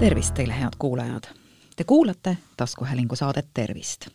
[0.00, 1.22] tervist teile, head kuulajad!
[1.76, 4.06] Te kuulate taskuhäälingu saadet Tervist.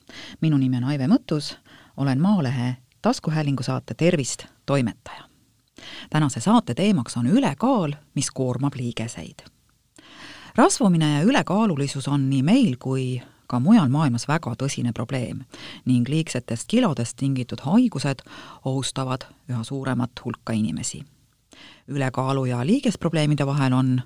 [0.42, 1.58] minu nimi on Aive Mõttus,
[1.98, 5.24] olen Maalehe taskuhäälingu saate Tervist toimetaja.
[6.10, 9.46] tänase saate teemaks on ülekaal, mis koormab liigeseid.
[10.56, 15.40] rasvumine ja ülekaalulisus on nii meil kui ka mujal maailmas väga tõsine probleem
[15.86, 18.26] ning liigsetest kilodest tingitud haigused
[18.66, 21.06] ohustavad üha suuremat hulka inimesi
[21.88, 24.02] ülekaalu ja liigesprobleemide vahel on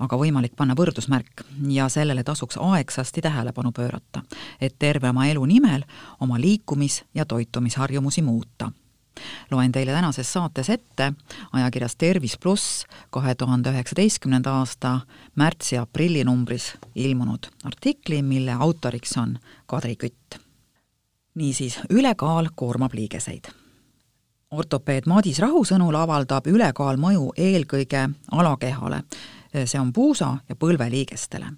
[0.00, 4.22] aga võimalik panna võrdusmärk ja sellele tasuks aegsasti tähelepanu pöörata,
[4.60, 5.84] et terve oma elu nimel
[6.20, 8.72] oma liikumis- ja toitumisharjumusi muuta.
[9.50, 11.12] loen teile tänases saates ette
[11.52, 15.00] ajakirjas Tervis pluss kahe tuhande üheksateistkümnenda aasta
[15.34, 20.40] märtsi ja aprilli numbris ilmunud artikli, mille autoriks on Kadri Kütt.
[21.34, 23.59] niisiis, ülekaal koormab liigeseid
[24.50, 29.04] ortopeed Madis Rahu sõnul avaldab ülekaal mõju eelkõige alakehale,
[29.54, 31.52] see on puusa ja põlveliigestele.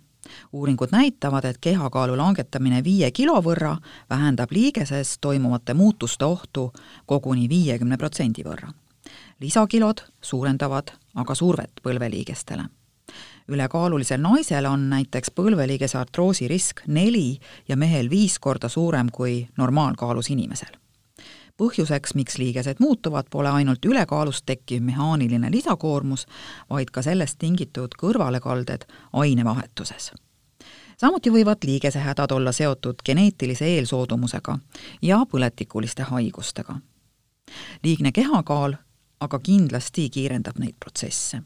[0.52, 3.76] uuringud näitavad, et kehakaalu langetamine viie kilo võrra
[4.10, 6.72] vähendab liigeses toimuvate muutuste ohtu
[7.06, 8.68] koguni viiekümne protsendi võrra.
[9.40, 12.68] lisakilod suurendavad aga survet põlveliigestele
[13.48, 20.30] ülekaalulisel naisel on näiteks põlveliigese artroosi risk neli ja mehel viis korda suurem kui normaalkaalus
[20.30, 20.81] inimesel
[21.62, 26.26] põhjuseks, miks liigesed muutuvad, pole ainult ülekaalust tekkiv mehaaniline lisakoormus,
[26.70, 30.12] vaid ka sellest tingitud kõrvalekalded ainevahetuses.
[30.96, 34.58] samuti võivad liigesehädad olla seotud geneetilise eelsoodumusega
[35.02, 36.80] ja põletikuliste haigustega.
[37.84, 38.74] liigne kehakaal
[39.20, 41.42] aga kindlasti kiirendab neid protsesse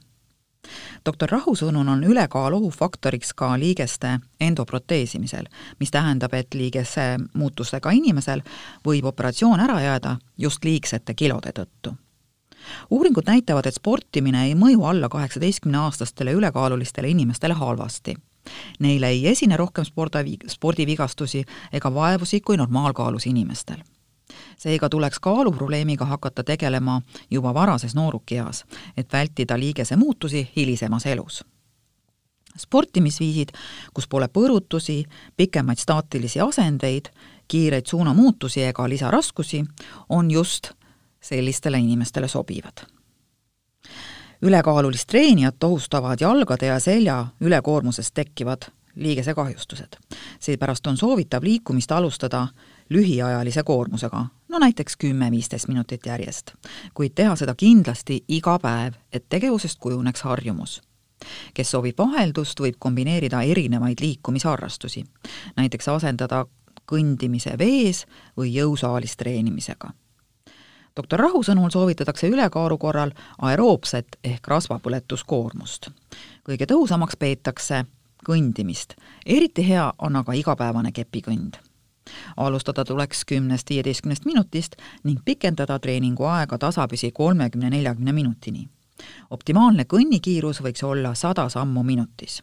[1.07, 5.47] doktor Rahu sõnul on ülekaal ohufaktoriks ka liigeste endoproteesimisel,
[5.81, 8.43] mis tähendab, et liigese muutustega inimesel
[8.87, 11.97] võib operatsioon ära jääda just liigsete kilode tõttu
[12.91, 18.17] uuringud näitavad, et sportimine ei mõju alla kaheksateistkümneaastastele ülekaalulistele inimestele halvasti.
[18.79, 23.83] Neile ei esine rohkem spordi, spordivigastusi ega vaevusi kui normaalkaalus inimestel
[24.59, 27.01] seega tuleks kaaluprobleemiga hakata tegelema
[27.31, 28.65] juba varases noorukieas,
[28.97, 31.45] et vältida liigese muutusi hilisemas elus
[32.59, 33.49] sportimisviisid,
[33.95, 35.05] kus pole põrutusi,
[35.37, 37.11] pikemaid staatilisi asendeid,
[37.49, 39.65] kiireid suunamuutusi ega lisaraskusi,
[40.09, 40.73] on just
[41.21, 42.87] sellistele inimestele sobivad.
[44.43, 48.63] ülekaalulist treenijat ohustavad jalgade ja selja ülekoormusest tekkivad
[48.95, 49.97] liigesekahjustused.
[50.41, 52.49] seepärast on soovitav liikumist alustada
[52.91, 56.53] lühiajalise koormusega, no näiteks kümme-viisteist minutit järjest.
[56.95, 60.83] kuid teha seda kindlasti iga päev, et tegevusest kujuneks harjumus.
[61.55, 65.05] kes soovib vaheldust, võib kombineerida erinevaid liikumisharrastusi,
[65.57, 66.47] näiteks asendada
[66.93, 69.91] kõndimise vees või jõusaalis treenimisega
[70.97, 75.91] doktor Rahu sõnul soovitatakse ülekaalu korral aeroobset ehk rasvapõletuskoormust.
[76.49, 77.85] kõige tõhusamaks peetakse
[78.29, 78.95] kõndimist,
[79.27, 81.61] eriti hea on aga igapäevane kepikõnd
[82.37, 88.69] alustada tuleks kümnest, viieteistkümnest minutist ning pikendada treeningu aega tasapisi kolmekümne, neljakümne minutini.
[89.31, 92.43] optimaalne kõnnikiirus võiks olla sada sammu minutis.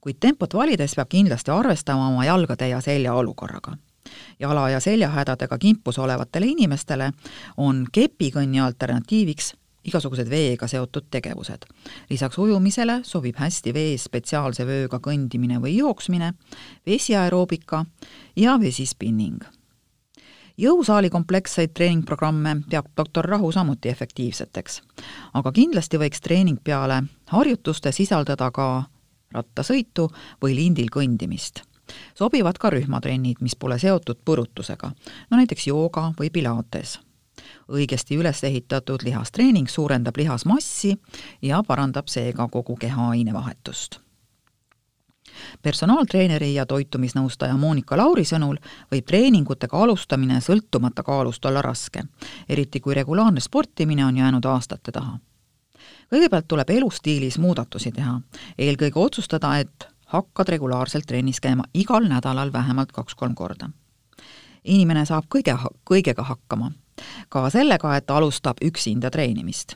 [0.00, 3.76] kuid tempot valides peab kindlasti arvestama oma jalgade ja selja olukorraga
[4.40, 7.12] jala- ja seljahädadega kimpus olevatele inimestele
[7.56, 9.54] on kepikõnni alternatiiviks
[9.86, 11.66] igasugused veega seotud tegevused.
[12.10, 16.32] lisaks ujumisele sobib hästi vees spetsiaalse vööga kõndimine või jooksmine,
[16.86, 17.84] vesiaeroobika
[18.36, 19.44] ja vesispinning.
[20.58, 24.82] jõusaali kompleksseid treeningprogramme peab doktor Rahu samuti efektiivseteks.
[25.34, 28.84] aga kindlasti võiks treening peale harjutuste sisaldada ka
[29.32, 30.10] rattasõitu
[30.42, 31.62] või lindil kõndimist
[32.14, 34.90] sobivad ka rühmatrennid, mis pole seotud põrutusega,
[35.30, 36.98] no näiteks jooga või pilates
[37.68, 40.96] õigesti üles ehitatud lihastreening suurendab lihasmassi
[41.42, 44.00] ja parandab seega kogu keha ainevahetust
[45.62, 48.58] personaaltreeneri ja toitumisnõustaja Monika Lauri sõnul
[48.92, 52.04] võib treeningutega alustamine sõltumata kaalust olla raske,
[52.48, 55.18] eriti kui regulaarne sportimine on jäänud aastate taha.
[56.12, 58.20] kõigepealt tuleb elustiilis muudatusi teha,
[58.58, 63.70] eelkõige otsustada, et hakkad regulaarselt trennis käima igal nädalal vähemalt kaks-kolm korda.
[64.64, 66.72] inimene saab kõige, kõigega hakkama
[67.28, 69.74] ka sellega, et alustab üksinda treenimist.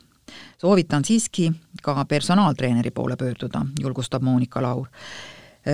[0.59, 1.53] soovitan siiski
[1.83, 4.87] ka personaaltreeneri poole pöörduda, julgustab Monika Laur.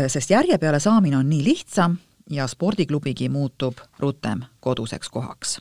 [0.08, 1.96] sest järje peale saamine on nii lihtsam
[2.30, 5.60] ja spordiklubigi muutub rutem koduseks kohaks.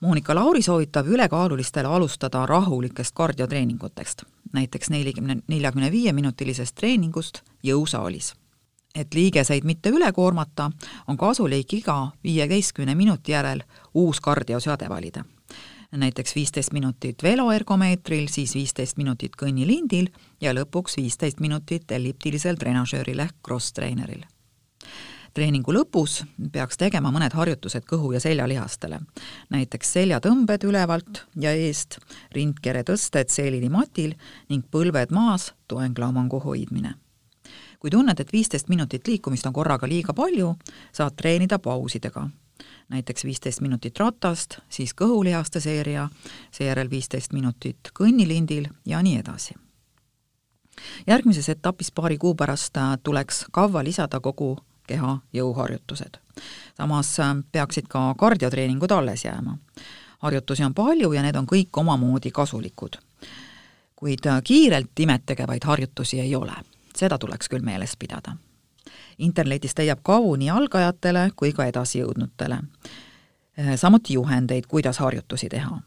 [0.00, 8.34] Monika Lauri soovitab ülekaalulistele alustada rahulikest kardiotreeningutest, näiteks nelikümne, neljakümne viie minutilisest treeningust jõusaalis
[8.96, 10.70] et liigeseid mitte üle koormata,
[11.06, 13.62] on kasulik iga viieteistkümne minuti järel
[13.94, 15.24] uus kardioseade valida.
[15.96, 20.08] näiteks viisteist minutit veloergomeetril, siis viisteist minutit kõnnilindil
[20.40, 24.24] ja lõpuks viisteist minutit elliptilisel trenažööril ehk cross-traineril.
[25.34, 29.00] treeningu lõpus peaks tegema mõned harjutused kõhu- ja seljalihastele,
[29.50, 31.98] näiteks seljatõmbed ülevalt ja eest,
[32.32, 34.14] rindkere tõsted seelini matil
[34.48, 36.94] ning põlved maas, toenglaumangu hoidmine
[37.86, 40.56] kui tunned, et viisteist minutit liikumist on korraga liiga palju,
[40.92, 42.24] saad treenida pausidega
[42.88, 46.08] näiteks viisteist minutit ratast, siis kõhulihaste seeria,
[46.50, 49.54] seejärel viisteist minutit kõnnilindil ja nii edasi.
[51.06, 56.18] järgmises etapis paari kuu pärast äh, tuleks kavva lisada kogu keha jõuharjutused.
[56.76, 59.58] samas äh, peaksid ka kardiotreeningud alles jääma.
[60.18, 62.96] harjutusi on palju ja need on kõik omamoodi kasulikud.
[63.96, 66.54] kuid äh, kiirelt imet tegevaid harjutusi ei ole,
[66.96, 68.36] seda tuleks küll meeles pidada
[69.18, 72.58] internetist leiab kavu nii algajatele kui ka edasijõudnutele.
[73.56, 75.80] Eh, samuti juhendeid, kuidas harjutusi teha.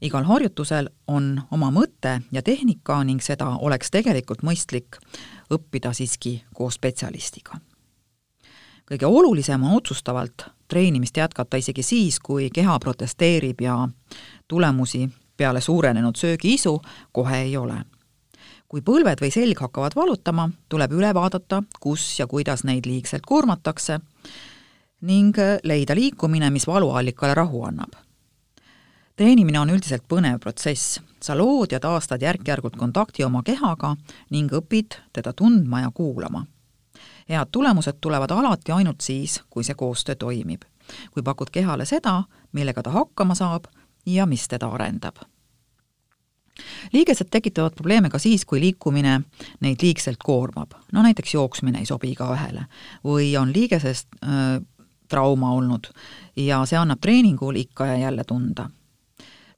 [0.00, 4.98] igal harjutusel on oma mõte ja tehnika ning seda oleks tegelikult mõistlik
[5.50, 7.60] õppida siiski koos spetsialistiga.
[8.90, 13.88] kõige olulisem on otsustavalt treenimist jätkata isegi siis, kui keha protesteerib ja
[14.48, 16.80] tulemusi peale suurenenud söögiisu
[17.12, 17.84] kohe ei ole
[18.70, 23.98] kui põlved või selg hakkavad valutama, tuleb üle vaadata, kus ja kuidas neid liigselt koormatakse
[25.10, 27.96] ning leida liikumine, mis valuallikale rahu annab.
[29.16, 33.96] treenimine on üldiselt põnev protsess, sa lood ja taastad järk-järgult kontakti oma kehaga
[34.30, 36.46] ning õpid teda tundma ja kuulama.
[37.28, 40.62] head tulemused tulevad alati ainult siis, kui see koostöö toimib.
[41.10, 42.22] kui pakud kehale seda,
[42.52, 43.64] millega ta hakkama saab
[44.06, 45.16] ja mis teda arendab
[46.92, 49.20] liigesed tekitavad probleeme ka siis, kui liikumine
[49.60, 50.72] neid liigselt koormab.
[50.92, 52.66] no näiteks jooksmine ei sobi igaühele
[53.04, 54.60] või on liigesest äh,
[55.10, 55.90] trauma olnud
[56.36, 58.70] ja see annab treeningul ikka ja jälle tunda.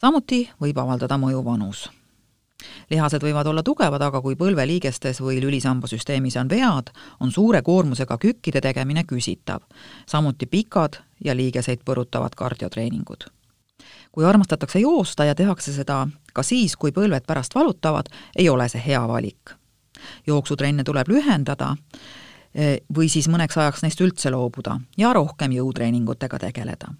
[0.00, 1.90] samuti võib avaldada mõju vanus.
[2.90, 6.90] lihased võivad olla tugevad, aga kui põlveliigestes või lülisambasüsteemis on vead,
[7.20, 9.60] on suure koormusega kükkide tegemine küsitav.
[10.06, 13.30] samuti pikad ja liigeseid põrutavad kardiotreeningud
[14.12, 18.82] kui armastatakse joosta ja tehakse seda ka siis, kui põlved pärast valutavad, ei ole see
[18.86, 19.56] hea valik.
[20.26, 21.76] jooksutrenne tuleb lühendada
[22.54, 26.94] eh, või siis mõneks ajaks neist üldse loobuda ja rohkem jõutreeningutega tegeleda.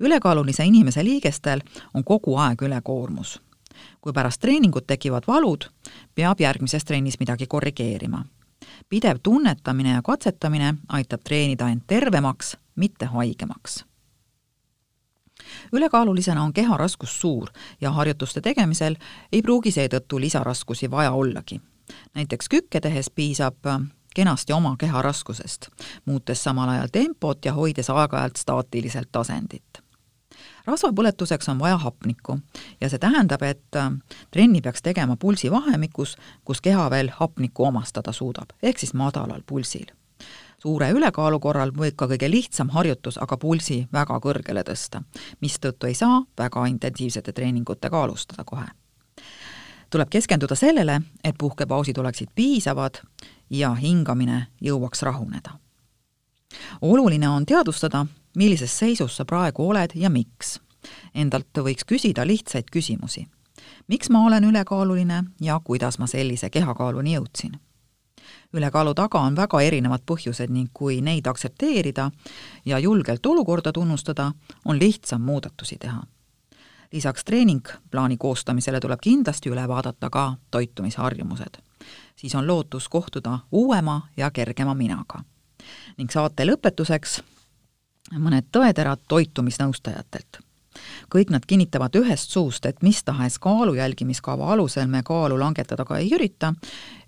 [0.00, 1.60] ülekaalulise inimese liigestel
[1.94, 3.40] on kogu aeg ülekoormus.
[4.00, 5.64] kui pärast treeningut tekivad valud,
[6.14, 8.24] peab järgmises trennis midagi korrigeerima.
[8.88, 13.84] pidev tunnetamine ja katsetamine aitab treenida end tervemaks, mitte haigemaks
[15.74, 17.50] ülekaalulisena on keha raskus suur
[17.80, 18.96] ja harjutuste tegemisel
[19.32, 21.60] ei pruugi seetõttu lisaraskusi vaja ollagi.
[22.14, 23.80] näiteks kükke tehes piisab äh,
[24.14, 25.68] kenasti oma keha raskusest,
[26.04, 29.82] muutes samal ajal tempot ja hoides aeg-ajalt staatiliselt asendit.
[30.66, 32.38] rasvapõletuseks on vaja hapnikku
[32.80, 33.90] ja see tähendab, et äh,
[34.30, 39.90] trenni peaks tegema pulsivahemikus, kus keha veel hapnikku omastada suudab, ehk siis madalal pulsil
[40.64, 45.02] suure ülekaalu korral võib ka kõige lihtsam harjutus aga pulsi väga kõrgele tõsta,
[45.44, 48.64] mistõttu ei saa väga intensiivsete treeningutega alustada kohe.
[49.90, 53.02] tuleb keskenduda sellele, et puhkepausid oleksid piisavad
[53.50, 55.58] ja hingamine jõuaks rahuneda.
[56.80, 58.06] oluline on teadvustada,
[58.36, 60.60] millises seisus sa praegu oled ja miks.
[61.14, 63.28] Endalt võiks küsida lihtsaid küsimusi.
[63.88, 67.60] miks ma olen ülekaaluline ja kuidas ma sellise kehakaaluni jõudsin
[68.54, 72.10] ülekaalu taga on väga erinevad põhjused ning kui neid aktsepteerida
[72.64, 74.32] ja julgelt olukorda tunnustada,
[74.64, 76.02] on lihtsam muudatusi teha.
[76.92, 81.56] lisaks treeningplaani koostamisele tuleb kindlasti üle vaadata ka toitumisharjumused.
[82.16, 85.24] siis on lootus kohtuda uuema ja kergema minaga.
[85.96, 87.22] ning saate lõpetuseks
[88.18, 90.43] mõned tõeterad toitumisnõustajatelt
[91.10, 95.98] kõik nad kinnitavad ühest suust, et mis tahes kaalu jälgimiskava alusel me kaalu langetada ka
[95.98, 96.54] ei ürita,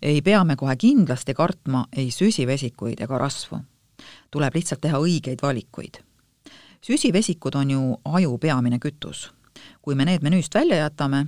[0.03, 3.61] ei pea me kohe kindlasti kartma ei süsivesikuid ega rasvu.
[4.31, 6.03] tuleb lihtsalt teha õigeid valikuid.
[6.81, 9.33] süsivesikud on ju aju peamine kütus.
[9.83, 11.27] kui me need menüüst välja jätame,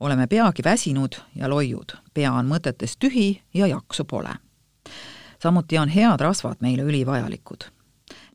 [0.00, 4.34] oleme peagi väsinud ja loiud, pea on mõtetest tühi ja jaksu pole.
[5.42, 7.80] samuti on head rasvad meile ülivajalikud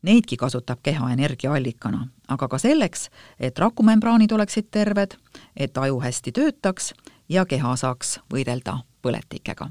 [0.06, 5.16] Neidki kasutab keha energiaallikana, aga ka selleks, et rakumembraanid oleksid terved,
[5.56, 6.92] et aju hästi töötaks
[7.28, 9.70] ja keha saaks võidelda põletikega.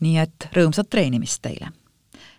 [0.00, 1.72] nii et rõõmsat treenimist teile!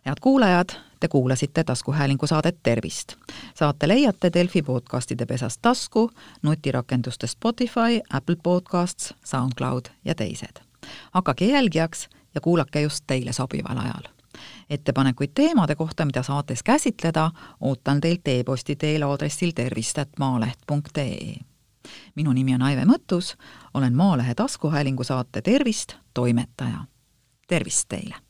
[0.06, 3.16] head kuulajad, te kuulasite taskuhäälingu saadet Tervist.
[3.56, 6.12] saate leiate Delfi podcastide pesast tasku,
[6.42, 10.62] nutirakenduste Spotify, Apple Podcasts, SoundCloud ja teised.
[11.12, 14.15] hakake jälgijaks ja kuulake just teile sobival ajal
[14.70, 21.36] ettepanekuid teemade kohta, mida saates käsitleda, ootan teilt e-posti teel aadressil tervist.maaleht.ee.
[22.16, 23.36] minu nimi on Aive Mõttus,
[23.74, 26.86] olen Maalehe taskuhäälingu saate Tervist toimetaja.
[27.48, 28.25] tervist teile!